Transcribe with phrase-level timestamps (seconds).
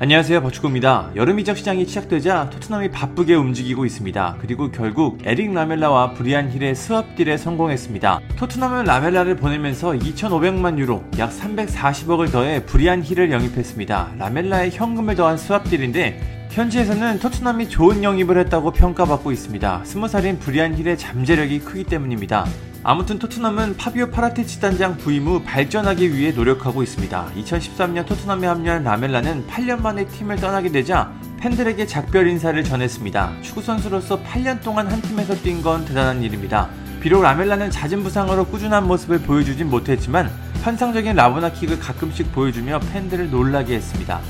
[0.00, 1.10] 안녕하세요 버추고입니다.
[1.16, 4.36] 여름 이적 시장이 시작되자 토트넘이 바쁘게 움직이고 있습니다.
[4.40, 8.20] 그리고 결국 에릭 라멜라와 브리안 힐의 스왑 딜에 성공했습니다.
[8.36, 14.12] 토트넘은 라멜라를 보내면서 2,500만 유로 약 340억을 더해 브리안 힐을 영입했습니다.
[14.18, 19.82] 라멜라의 현금을 더한 스왑 딜인데 현지에서는 토트넘이 좋은 영입을 했다고 평가받고 있습니다.
[19.84, 22.46] 20살인 브리안 힐의 잠재력이 크기 때문입니다.
[22.84, 27.32] 아무튼 토트넘은 파비오 파라티치 단장 부임 후 발전하기 위해 노력하고 있습니다.
[27.36, 33.42] 2013년 토트넘에 합류한 라멜라는 8년 만에 팀을 떠나게 되자 팬들에게 작별 인사를 전했습니다.
[33.42, 36.68] 축구 선수로서 8년 동안 한 팀에서 뛴 건 대단한 일입니다.
[37.00, 40.30] 비록 라멜라는 잦은 부상으로 꾸준한 모습을 보여주진 못했지만
[40.62, 44.20] 환상적인 라보나킥을 가끔씩 보여주며 팬들을 놀라게 했습니다.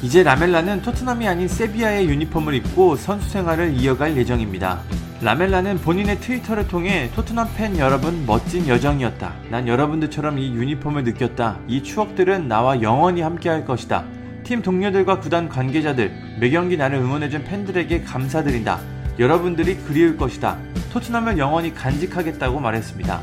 [0.00, 4.80] 이제 라멜라는 토트넘이 아닌 세비야의 유니폼을 입고 선수 생활을 이어갈 예정입니다.
[5.22, 9.34] 라멜라는 본인의 트위터를 통해 토트넘 팬 여러분 멋진 여정이었다.
[9.50, 11.58] 난 여러분들처럼 이 유니폼을 느꼈다.
[11.66, 14.04] 이 추억들은 나와 영원히 함께할 것이다.
[14.44, 18.78] 팀 동료들과 구단 관계자들, 매 경기 나를 응원해준 팬들에게 감사드린다.
[19.18, 20.58] 여러분들이 그리울 것이다.
[20.92, 23.20] 토트넘을 영원히 간직하겠다고 말했습니다.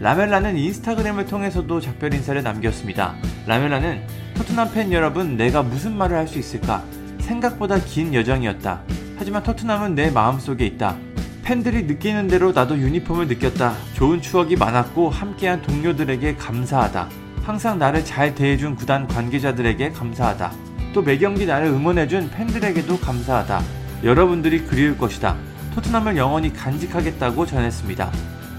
[0.00, 3.14] 라멜라는 인스타그램을 통해서도 작별 인사를 남겼습니다.
[3.46, 4.02] 라멜라는
[4.36, 6.82] 토트넘 팬 여러분, 내가 무슨 말을 할 수 있을까?
[7.20, 8.82] 생각보다 긴 여정이었다.
[9.16, 10.96] 하지만 토트넘은 내 마음속에 있다.
[11.42, 13.74] 팬들이 느끼는 대로 나도 유니폼을 느꼈다.
[13.94, 17.08] 좋은 추억이 많았고 함께한 동료들에게 감사하다.
[17.42, 20.52] 항상 나를 잘 대해준 구단 관계자들에게 감사하다.
[20.94, 23.62] 또 매경기 나를 응원해준 팬들에게도 감사하다.
[24.04, 25.36] 여러분들이 그리울 것이다.
[25.74, 28.10] 토트넘을 영원히 간직하겠다고 전했습니다.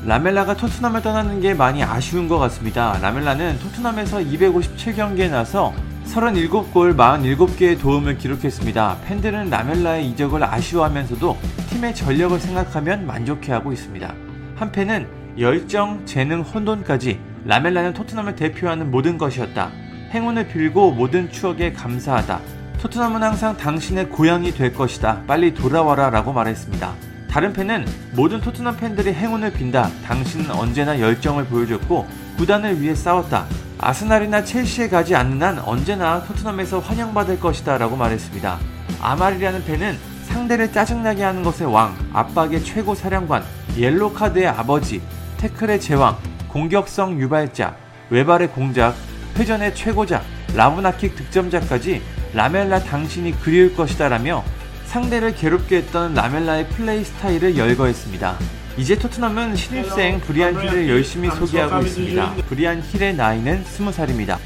[0.05, 2.99] 라멜라가 토트넘을 떠나는 게 많이 아쉬운 것 같습니다.
[3.01, 5.73] 라멜라는 토트넘에서 257경기에 나서
[6.05, 8.97] 37골 47개의 도움을 기록했습니다.
[9.03, 11.37] 팬들은 라멜라의 이적을 아쉬워하면서도
[11.71, 14.13] 팀의 전력을 생각하면 만족해하고 있습니다.
[14.55, 15.07] 한팬은
[15.39, 19.71] 열정, 재능, 혼돈까지 라멜라는 토트넘을 대표하는 모든 것이었다.
[20.11, 22.39] 행운을 빌고 모든 추억에 감사하다.
[22.79, 25.23] 토트넘은 항상 당신의 고향이 될 것이다.
[25.25, 27.14] 빨리 돌아와라 라고 말했습니다.
[27.35, 29.89] 다른 팬은 모든 토트넘 팬들이 행운을 빈다.
[30.05, 33.45] 당신은 언제나 열정을 보여줬고 구단을 위해 싸웠다.
[33.77, 38.57] 아스날이나 첼시에 가지 않는 한 언제나 토트넘에서 환영받을 것이다 라고 말했습니다.
[39.01, 43.43] 아말이라는 팬은 상대를 짜증나게 하는 것의 왕, 압박의 최고 사령관,
[43.75, 45.01] 옐로 카드의 아버지,
[45.35, 46.17] 태클의 제왕,
[46.47, 47.75] 공격성 유발자,
[48.11, 48.95] 외발의 공작,
[49.37, 50.21] 회전의 최고자,
[50.55, 52.01] 라보나킥 득점자까지
[52.33, 54.41] 라멜라 당신이 그리울 것이다 라며
[54.85, 58.37] 상대를 괴롭게 했던 라멜라의 플레이 스타일을 열거했습니다.
[58.77, 62.35] 이제 토트넘은 신입생 브리안 힐을 열심히 소개하고 있습니다.
[62.47, 64.37] 브리안 힐의 나이는 20살입니다.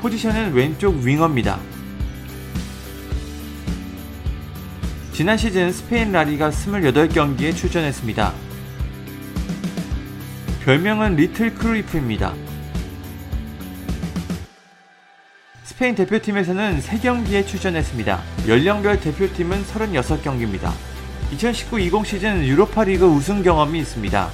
[0.00, 1.58] 포지션은 왼쪽 윙어입니다.
[5.12, 8.32] 지난 시즌 스페인 라리가 28경기에 출전했습니다.
[10.64, 12.34] 별명은 리틀 크루이프입니다.
[15.74, 18.22] 스페인 대표팀에서는 3경기에 출전했습니다.
[18.46, 20.70] 연령별 대표팀은 36경기입니다.
[21.32, 24.30] 2019-20 시즌 유로파리그 우승 경험이 있습니다.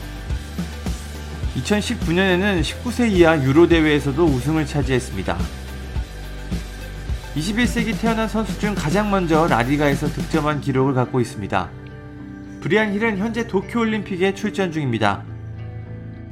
[1.57, 5.39] 2019년에는 19세 이하 유로 대회에서도 우승을 차지했습니다.
[7.37, 11.71] 21세기 태어난 선수 중 가장 먼저 라리가에서 득점한 기록을 갖고 있습니다.
[12.61, 15.30] 브리안 힐은 현재 도쿄올림픽에 출전 중입니다.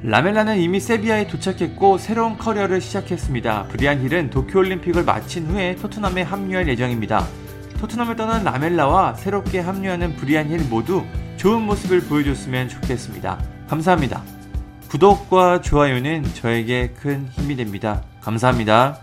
[0.03, 3.65] 라멜라는 이미 세비야에 도착했고 새로운 커리어를 시작했습니다.
[3.65, 7.27] 브리안 힐은 도쿄올림픽을 마친 후에 토트넘에 합류할 예정입니다.
[7.81, 11.03] 토트넘을 떠난 라멜라와 새롭게 합류하는 브리안 힐 모두
[11.37, 13.43] 좋은 모습을 보여줬으면 좋겠습니다.
[13.69, 14.23] 감사합니다.
[14.89, 18.03] 구독과 좋아요는 저에게 큰 힘이 됩니다.
[18.21, 19.01] 감사합니다.